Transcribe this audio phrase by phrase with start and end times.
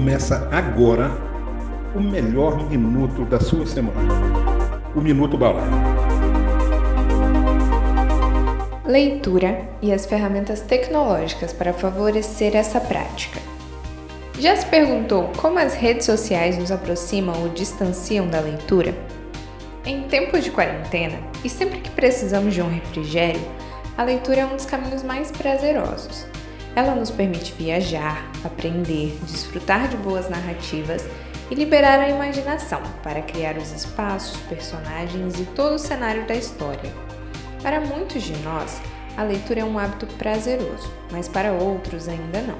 [0.00, 1.10] Começa agora
[1.94, 3.98] o melhor minuto da sua semana.
[4.96, 5.70] O Minuto Balaio.
[8.86, 13.40] Leitura e as ferramentas tecnológicas para favorecer essa prática.
[14.38, 18.94] Já se perguntou como as redes sociais nos aproximam ou distanciam da leitura?
[19.84, 23.42] Em tempos de quarentena, e sempre que precisamos de um refrigério,
[23.98, 26.24] a leitura é um dos caminhos mais prazerosos.
[26.80, 31.06] Ela nos permite viajar, aprender, desfrutar de boas narrativas
[31.50, 36.90] e liberar a imaginação para criar os espaços, personagens e todo o cenário da história.
[37.62, 38.80] Para muitos de nós,
[39.14, 42.56] a leitura é um hábito prazeroso, mas para outros ainda não.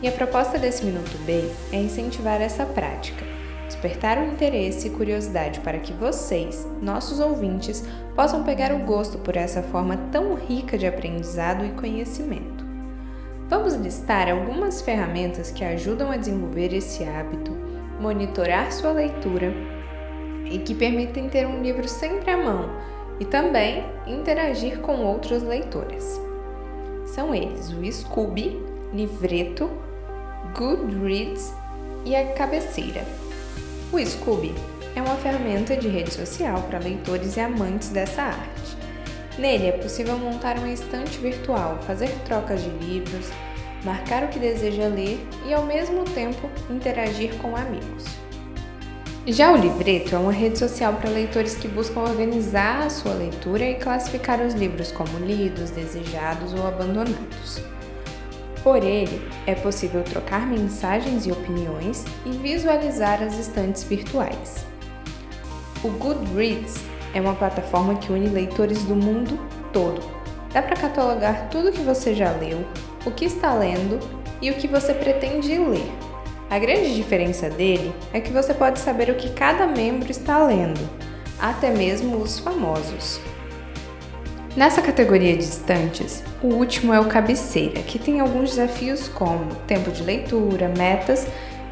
[0.00, 3.22] E a proposta desse Minuto B é incentivar essa prática,
[3.66, 7.84] despertar o interesse e curiosidade para que vocês, nossos ouvintes,
[8.16, 12.61] possam pegar o gosto por essa forma tão rica de aprendizado e conhecimento.
[13.52, 17.52] Vamos listar algumas ferramentas que ajudam a desenvolver esse hábito,
[18.00, 19.52] monitorar sua leitura
[20.50, 22.70] e que permitem ter um livro sempre à mão
[23.20, 26.18] e também interagir com outros leitores.
[27.04, 28.58] São eles o Scooby,
[28.90, 29.70] Livreto,
[30.56, 31.52] Goodreads
[32.06, 33.04] e a Cabeceira.
[33.92, 34.54] O Scooby
[34.96, 38.81] é uma ferramenta de rede social para leitores e amantes dessa arte.
[39.38, 43.30] Nele é possível montar uma estante virtual, fazer trocas de livros,
[43.82, 48.04] marcar o que deseja ler e, ao mesmo tempo, interagir com amigos.
[49.26, 53.64] Já o Livreto é uma rede social para leitores que buscam organizar a sua leitura
[53.64, 57.62] e classificar os livros como lidos, desejados ou abandonados.
[58.62, 64.66] Por ele, é possível trocar mensagens e opiniões e visualizar as estantes virtuais.
[65.82, 69.38] O Goodreads é uma plataforma que une leitores do mundo
[69.72, 70.02] todo.
[70.52, 72.64] Dá para catalogar tudo que você já leu,
[73.04, 73.98] o que está lendo
[74.40, 75.90] e o que você pretende ler.
[76.50, 80.80] A grande diferença dele é que você pode saber o que cada membro está lendo,
[81.40, 83.20] até mesmo os famosos.
[84.54, 89.90] Nessa categoria de estantes, o último é o cabeceira, que tem alguns desafios como tempo
[89.90, 91.26] de leitura, metas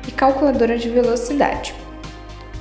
[0.09, 1.75] e calculadora de velocidade.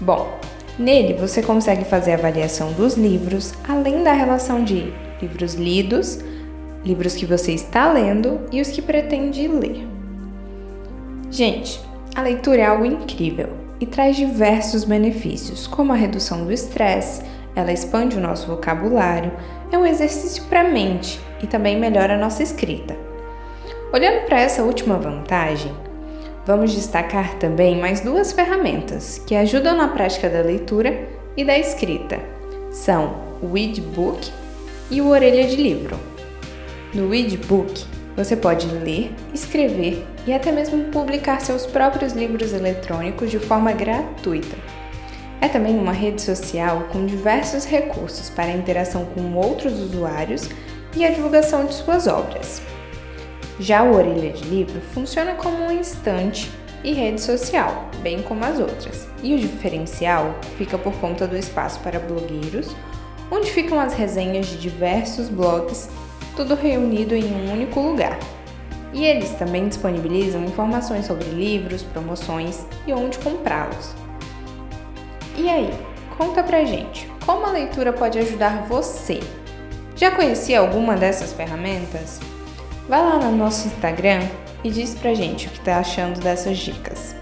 [0.02, 0.38] Bom,
[0.80, 6.20] nele você consegue fazer a avaliação dos livros, além da relação de livros lidos,
[6.84, 9.86] livros que você está lendo e os que pretende ler.
[11.30, 11.82] Gente,
[12.16, 17.22] a leitura é algo incrível e traz diversos benefícios, como a redução do estresse,
[17.56, 19.32] ela expande o nosso vocabulário,
[19.72, 22.96] é um exercício para a mente e também melhora a nossa escrita.
[23.94, 25.72] Olhando para essa última vantagem,
[26.50, 32.20] vamos destacar também mais duas ferramentas que ajudam na prática da leitura e da escrita.
[32.72, 34.32] São o Readbook
[34.90, 35.96] e o Orelha de Livro.
[36.92, 37.86] No Readbook,
[38.18, 44.58] você pode ler, escrever e até mesmo publicar seus próprios livros eletrônicos de forma gratuita.
[45.40, 50.50] É também uma rede social com diversos recursos para a interação com outros usuários
[50.98, 52.60] e a divulgação de suas obras.
[53.60, 56.50] Já o Orelha de Livro funciona como um instante
[56.82, 59.06] e rede social, bem como as outras.
[59.22, 62.74] E o diferencial fica por conta do espaço para blogueiros,
[63.30, 65.90] onde ficam as resenhas de diversos blogs,
[66.38, 68.18] tudo reunido em um único lugar.
[68.94, 73.94] E eles também disponibilizam informações sobre livros, promoções e onde comprá-los.
[75.38, 75.70] E aí,
[76.18, 79.20] conta pra gente, como a leitura pode ajudar você?
[79.98, 82.22] Já conhecia alguma dessas ferramentas?
[82.90, 84.28] Vai lá no nosso Instagram
[84.64, 87.16] e diz pra gente o que tá achando dessas dicas.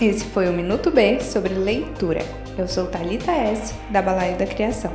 [0.00, 2.22] Esse foi o Minuto B sobre leitura.
[2.56, 4.90] Eu sou Talita S, da Balaio da Criação.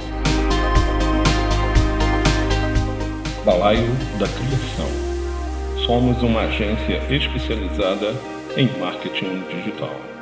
[3.45, 3.87] Balaio
[4.17, 4.89] da Criação.
[5.85, 8.15] Somos uma agência especializada
[8.57, 10.12] em marketing digital.